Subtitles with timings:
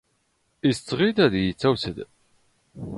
[0.69, 1.97] ⵉⵙ ⵜⵖⵉⵢⵜ ⴰⴷ ⵉⵢⵉ ⵜⵡⴰⵙⴷ?